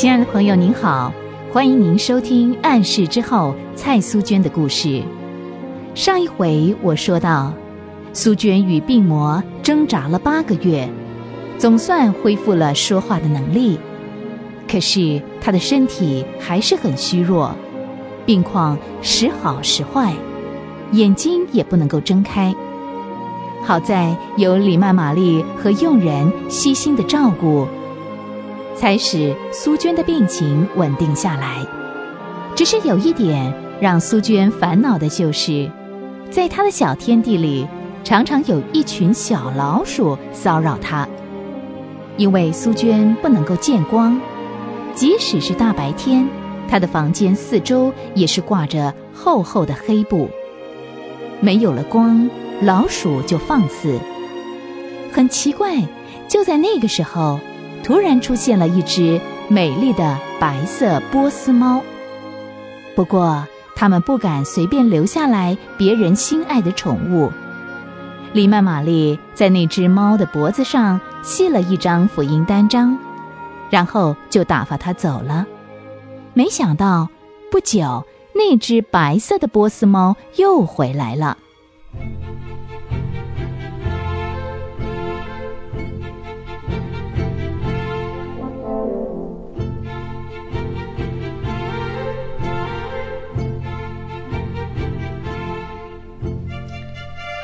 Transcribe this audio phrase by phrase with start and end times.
[0.00, 1.12] 亲爱的朋友，您好，
[1.52, 5.02] 欢迎您收听《暗示之后》蔡苏娟的故事。
[5.92, 7.52] 上一回我说到，
[8.12, 10.88] 苏娟与病魔挣扎了八个月，
[11.58, 13.76] 总算恢复了说话的能力。
[14.70, 17.52] 可是她的身体还是很虚弱，
[18.24, 20.14] 病况时好时坏，
[20.92, 22.54] 眼睛也不能够睁开。
[23.64, 27.66] 好在有李曼玛丽和佣人悉心的照顾。
[28.78, 31.66] 才使苏娟的病情稳定下来。
[32.54, 35.68] 只是有一点让苏娟烦恼的就是，
[36.30, 37.66] 在她的小天地里，
[38.04, 41.08] 常常有一群小老鼠骚扰她。
[42.16, 44.20] 因为苏娟不能够见光，
[44.94, 46.28] 即使是大白天，
[46.68, 50.28] 她的房间四周也是挂着厚厚的黑布。
[51.40, 52.28] 没有了光，
[52.62, 53.98] 老鼠就放肆。
[55.12, 55.76] 很奇怪，
[56.28, 57.40] 就在那个时候。
[57.82, 61.82] 突然出现了一只美丽的白色波斯猫。
[62.94, 67.32] 不过，他们不敢随便留下来别人心爱的宠物。
[68.32, 72.98] 黎曼玛丽在那只猫的脖子上系了一张福音单张，
[73.70, 75.46] 然后就打发它走了。
[76.34, 77.08] 没想到，
[77.50, 78.04] 不久，
[78.34, 81.38] 那只白色的波斯猫又回来了。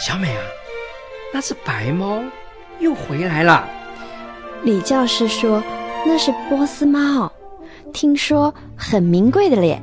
[0.00, 0.42] 小美啊，
[1.30, 2.22] 那只白猫
[2.78, 3.68] 又回来了。
[4.62, 5.62] 李教师说
[6.06, 7.30] 那是波斯猫，
[7.92, 9.82] 听说很名贵的咧。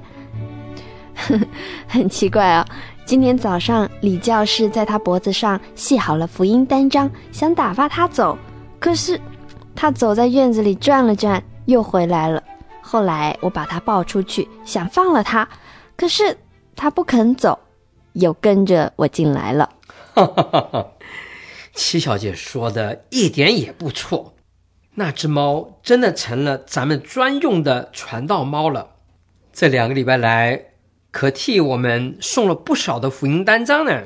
[1.87, 2.65] 很奇怪哦，
[3.05, 8.35] 今天早上李教师在他脖子上系好了福音单张，想打发他走，
[8.79, 9.21] 可是
[9.75, 12.41] 他走在院子里转了转，又回来了。
[12.81, 15.47] 后来我把他抱出去，想放了他，
[15.95, 16.35] 可是
[16.75, 17.59] 他不肯走，
[18.13, 19.69] 又跟着我进来了。
[20.17, 20.91] 哈哈哈哈
[21.75, 24.33] 七小姐说的一点也不错，
[24.95, 28.95] 那只猫真的成了咱们专用的传道猫了。
[29.53, 30.69] 这两个礼拜来，
[31.11, 34.05] 可替我们送了不少的福音单张呢。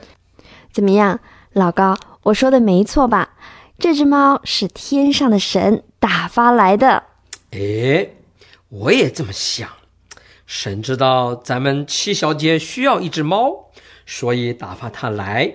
[0.74, 1.22] 怎么样，
[1.54, 3.36] 老高，我说的没错吧？
[3.80, 7.04] 这只猫是天上的神打发来的。
[7.52, 8.10] 哎，
[8.68, 9.70] 我也这么想。
[10.46, 13.72] 神知道咱们七小姐需要一只猫，
[14.06, 15.54] 所以打发它来。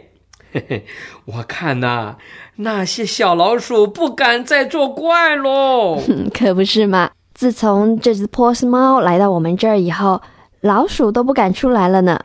[0.52, 0.86] 嘿嘿，
[1.26, 2.16] 我看呐，
[2.56, 6.00] 那些小老鼠不敢再作怪喽。
[6.32, 7.10] 可不是嘛！
[7.34, 10.22] 自从这只波斯猫来到我们这儿以后，
[10.60, 12.20] 老鼠都不敢出来了呢。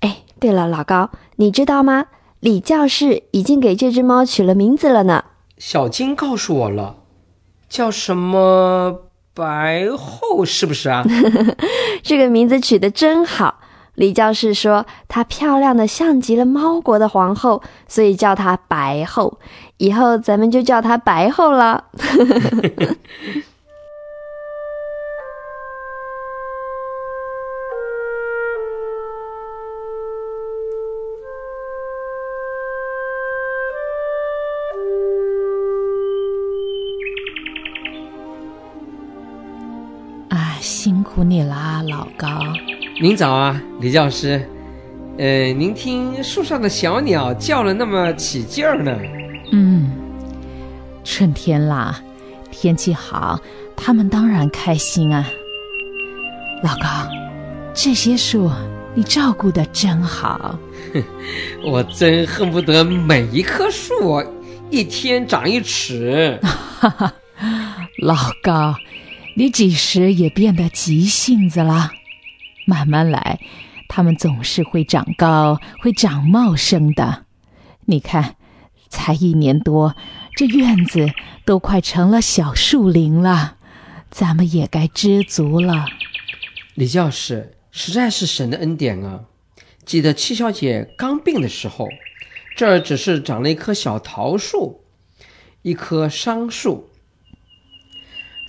[0.00, 2.06] 哎，对了，老高，你知道吗？
[2.40, 5.24] 李教士已经给这只猫取了名字了呢。
[5.56, 6.96] 小金告诉我了，
[7.68, 11.04] 叫什么白后，是不是啊？
[12.02, 13.60] 这个名字取得真好。
[13.94, 19.38] 李教士说：“她漂亮的像极了猫国的皇后，所以叫她白后。
[19.76, 21.84] 以后咱们就叫她白后了。”
[40.30, 42.28] 啊，辛苦你啦，老高。
[43.00, 44.46] 您早啊，李教师。
[45.18, 48.96] 呃，您听树上的小鸟叫了那么起劲儿呢。
[49.50, 49.90] 嗯，
[51.02, 52.00] 春天啦，
[52.50, 53.40] 天气好，
[53.74, 55.28] 它们当然开心啊。
[56.62, 57.08] 老高，
[57.74, 58.50] 这些树
[58.94, 60.58] 你照顾的真好。
[60.92, 61.02] 哼，
[61.64, 64.22] 我真恨不得每一棵树
[64.70, 66.38] 一天长一尺。
[66.42, 67.14] 哈哈，
[67.98, 68.74] 老高，
[69.34, 71.90] 你几时也变得急性子了？
[72.64, 73.40] 慢慢来，
[73.88, 77.24] 它们总是会长高，会长茂盛的。
[77.86, 78.36] 你看，
[78.88, 79.96] 才一年多，
[80.36, 81.10] 这院子
[81.44, 83.56] 都快成了小树林了，
[84.10, 85.86] 咱们也该知足了。
[86.74, 89.24] 李教师，实在是神的恩典啊！
[89.84, 91.88] 记得七小姐刚病的时候，
[92.56, 94.84] 这儿只是长了一棵小桃树，
[95.62, 96.88] 一棵桑树。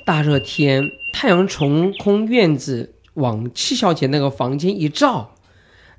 [0.05, 2.92] 大热天，太阳从空院子。
[3.15, 5.35] 往七小姐那个房间一照，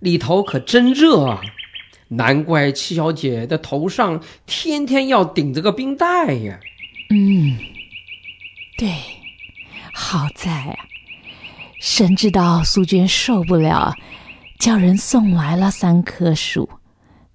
[0.00, 1.40] 里头可真热啊！
[2.08, 6.60] 难怪七小姐的头上天天要顶着个冰袋呀。
[7.10, 7.58] 嗯，
[8.76, 8.94] 对，
[9.92, 10.76] 好在啊，
[11.80, 13.94] 神知道苏娟受不了，
[14.58, 16.68] 叫人送来了三棵树。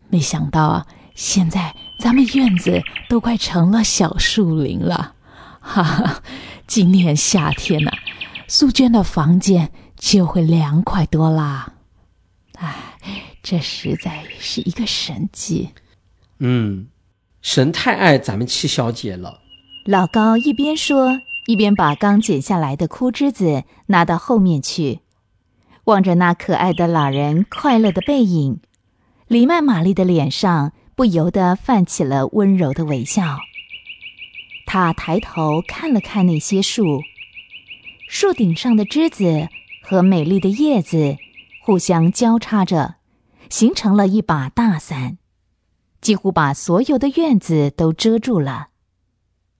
[0.09, 5.15] 没想到啊，现在咱们院子都快成了小树林了。
[5.59, 6.23] 哈哈，
[6.67, 7.91] 今年夏天呢。
[8.51, 11.75] 苏娟的房间就会凉快多啦。
[12.57, 12.75] 哎，
[13.43, 15.69] 这实在是一个神迹。
[16.39, 16.87] 嗯，
[17.43, 19.41] 神太爱咱们七小姐了。
[19.85, 25.01] 老高一边说，一边把刚剪下来的枯枝子拿到后面去，
[25.83, 28.61] 望着那可爱的老人快乐的背影，
[29.27, 33.37] 黎曼玛丽的脸上不由得泛起了温柔的微笑。
[34.65, 37.03] 他抬头看了看那些树，
[38.11, 39.49] 树顶上的枝子
[39.83, 41.17] 和美丽的叶子
[41.63, 42.95] 互相交叉着，
[43.51, 45.19] 形成了一把大伞，
[46.01, 48.69] 几乎把所有的院子都遮住了。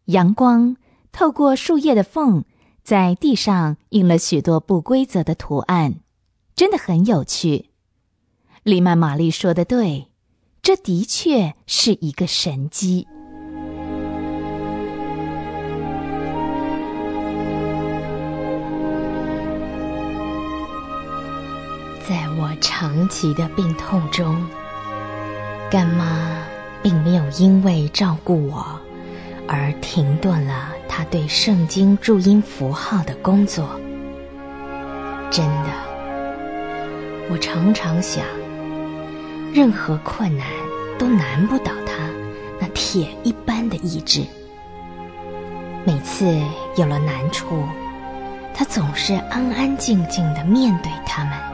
[0.05, 0.77] 阳光
[1.11, 2.43] 透过树叶的缝，
[2.81, 5.99] 在地上印了许多不规则的图案，
[6.55, 7.69] 真的很有趣。
[8.63, 10.07] 丽曼玛丽说的对，
[10.63, 13.07] 这的确是一个神迹。
[22.61, 24.45] 长期的病痛中，
[25.69, 26.37] 干妈
[26.81, 28.65] 并没有因为照顾我。
[29.47, 33.67] 而停顿了她对圣经注音符号的工作。
[35.31, 35.69] 真的，
[37.31, 38.23] 我常常想，
[39.51, 40.47] 任何困难
[40.99, 41.93] 都难不倒他
[42.59, 44.23] 那铁一般的意志。
[45.83, 46.39] 每次
[46.75, 47.63] 有了难处，
[48.53, 51.48] 他总是安安静静的面对他们。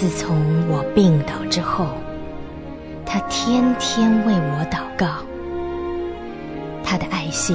[0.00, 1.88] 自从我病倒之后，
[3.04, 5.22] 他天天为我祷告。
[6.82, 7.54] 他的爱心，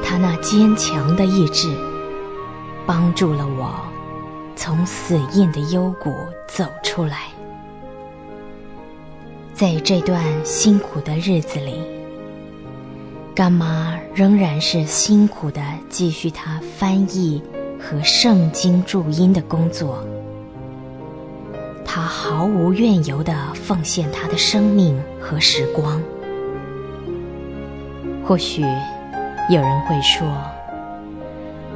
[0.00, 1.76] 他那坚强的意志，
[2.86, 3.74] 帮助了我
[4.54, 6.14] 从死印的幽谷
[6.46, 7.22] 走出来。
[9.54, 11.82] 在这段辛苦的日子里，
[13.34, 17.42] 干妈仍然是辛苦的继续她翻译
[17.76, 20.06] 和圣经注音的工作。
[22.36, 26.02] 毫无怨尤的奉献他的生命和时光。
[28.22, 28.60] 或许
[29.48, 30.28] 有人会说，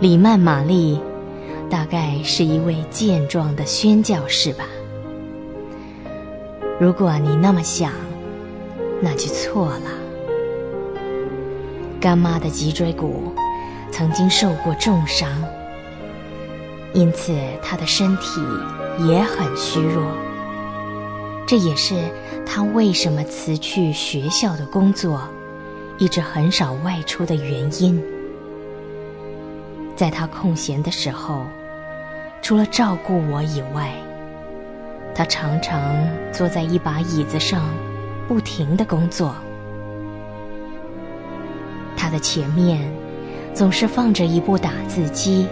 [0.01, 1.01] 李曼玛丽
[1.71, 4.67] 大概是一位健壮的宣教士吧。
[6.79, 7.91] 如果你那么想，
[9.01, 9.91] 那就错了。
[11.99, 13.33] 干妈的脊椎骨
[13.91, 15.27] 曾经受过重伤，
[16.93, 18.43] 因此她的身体
[19.09, 20.05] 也很虚弱。
[21.51, 21.97] 这也是
[22.47, 25.21] 他为什么辞去学校的工作。
[25.99, 28.01] 一直很少外出的原因，
[29.97, 31.45] 在他空闲的时候，
[32.41, 33.93] 除了照顾我以外，
[35.13, 35.93] 他常常
[36.31, 37.65] 坐在一把椅子上，
[38.29, 39.35] 不停的工作。
[41.97, 42.89] 他的前面
[43.53, 45.49] 总是放着一部打字机，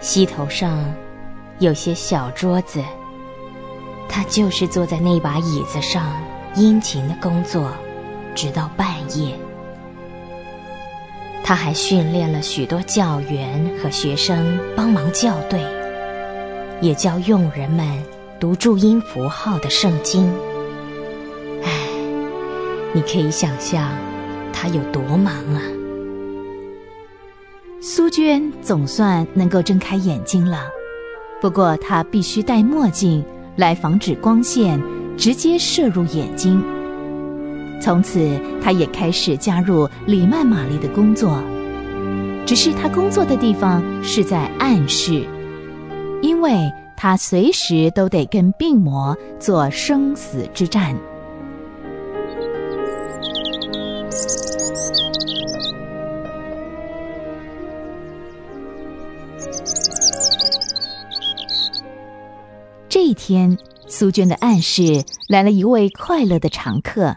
[0.00, 0.82] 膝头上
[1.58, 2.82] 有些小桌子，
[4.10, 6.04] 他就是坐在那把椅子上
[6.54, 7.70] 殷勤的工作。
[8.32, 9.34] 直到半夜，
[11.42, 15.60] 他还训练了许多教员和学生帮忙校对，
[16.80, 17.84] 也教佣人们
[18.38, 20.32] 读注音符号的圣经。
[21.64, 21.70] 唉，
[22.92, 23.90] 你可以想象
[24.52, 25.60] 他有多忙啊！
[27.82, 30.68] 苏娟总算能够睁开眼睛了，
[31.40, 33.24] 不过她必须戴墨镜
[33.60, 34.80] 来防止光线
[35.16, 36.60] 直接射入眼睛。
[37.80, 41.40] 从此，他也开始加入里曼玛丽的工作。
[42.46, 45.24] 只是他工作的地方是在暗室，
[46.22, 50.96] 因为他随时都得跟病魔做生死之战。
[63.02, 63.56] 这一天，
[63.88, 67.16] 苏娟的暗室来了一位快乐的常客。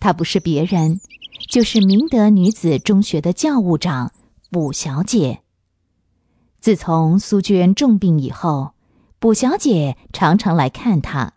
[0.00, 1.00] 她不是别人，
[1.48, 4.10] 就是明德女子中学的教务长
[4.50, 5.42] 卜小姐。
[6.58, 8.72] 自从苏娟重病以后，
[9.20, 11.34] 卜小姐常常来看她。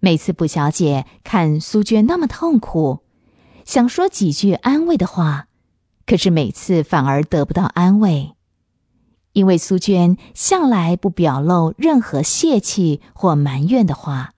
[0.00, 3.04] 每次卜小姐看苏娟那么痛苦，
[3.64, 5.46] 想说几句安慰的话，
[6.06, 8.32] 可是每次反而得不到安慰，
[9.32, 14.32] 因为苏娟向来不表露任何泄气或埋怨的话。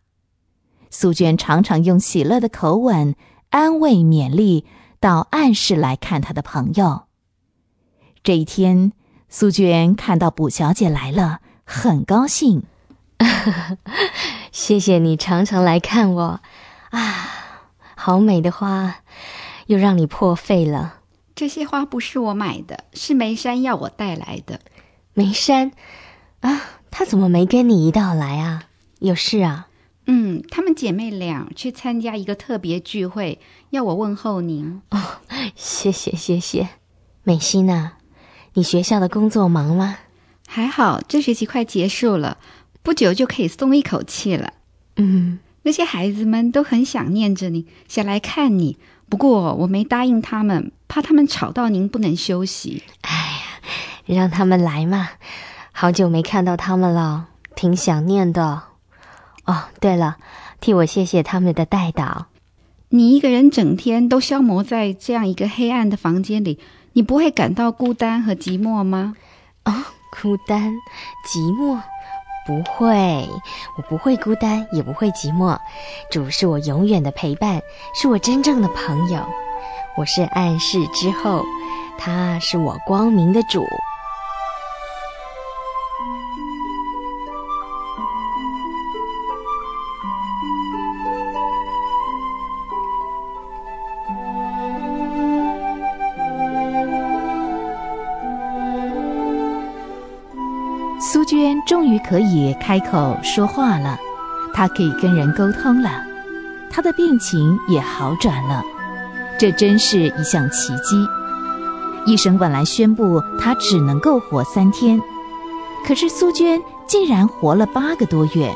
[0.90, 3.14] 苏娟常常用喜乐的口吻
[3.50, 4.66] 安慰勉励
[5.00, 7.04] 到暗室来看她的朋友。
[8.22, 8.92] 这一天，
[9.28, 12.64] 苏娟看到卜小姐来了，很高兴。
[14.52, 16.40] 谢谢你常常来看我，
[16.90, 17.28] 啊，
[17.96, 18.96] 好美的花，
[19.66, 21.00] 又让你破费了。
[21.34, 24.60] 这些花不是我买的，是梅山要我带来的。
[25.14, 25.72] 梅山，
[26.40, 28.64] 啊，他怎么没跟你一道来啊？
[29.00, 29.68] 有事啊？
[30.06, 33.38] 嗯，她们姐妹俩去参加一个特别聚会，
[33.70, 34.82] 要我问候您。
[34.90, 35.00] 哦，
[35.54, 36.68] 谢谢谢谢。
[37.22, 37.92] 美心呐，
[38.54, 39.98] 你学校的工作忙吗？
[40.48, 42.38] 还好，这学期快结束了，
[42.82, 44.54] 不久就可以松一口气了。
[44.96, 48.78] 嗯，那些孩子们都很想念着你，想来看你。
[49.08, 52.82] 不过我没答应他们，怕他们吵到您不能休息。
[53.02, 53.41] 哎呀，
[54.06, 55.10] 让他们来嘛，
[55.72, 58.62] 好久没看到他们了，挺想念的。
[59.44, 60.16] 哦，对了，
[60.60, 62.26] 替我谢谢他们的带导。
[62.90, 66.60] 你一个人整天都消磨在这样一个黑暗的房间里，
[66.92, 69.14] 你不会感到孤单和寂寞吗？
[69.64, 69.72] 哦，
[70.20, 70.72] 孤单、
[71.26, 71.80] 寂寞，
[72.46, 73.28] 不会，
[73.78, 75.58] 我不会孤单，也不会寂寞。
[76.10, 77.62] 主是我永远的陪伴，
[77.94, 79.24] 是我真正的朋友。
[79.96, 81.44] 我是暗示之后，
[81.98, 83.66] 他是我光明的主。
[101.04, 103.98] 苏娟终于可以开口说话了，
[104.54, 105.90] 她可以跟人沟通了，
[106.70, 108.62] 她的病情也好转了，
[109.36, 111.04] 这真是一项奇迹。
[112.06, 115.00] 医生本来宣布她只能够活三天，
[115.84, 118.54] 可是苏娟竟然活了八个多月，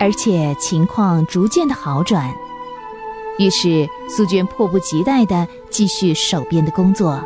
[0.00, 2.28] 而且情况逐渐的好转。
[3.38, 7.22] 于是苏娟迫不及待地继续手边的工作。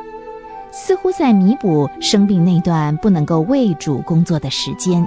[0.77, 5.07] 似乎在弥补生病那段不能够为主工作的时间。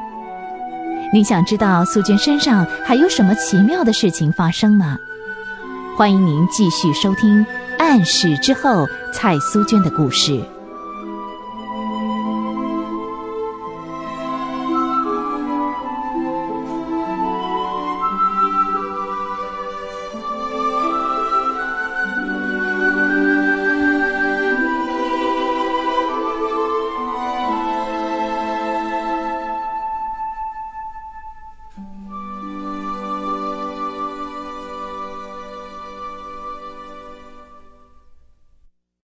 [1.13, 4.97] 你想知道苏娟身上还有什么奇妙的事情发生吗？
[5.97, 7.45] 欢迎您继续收听
[7.77, 10.41] 《暗示之后》蔡苏娟的故事。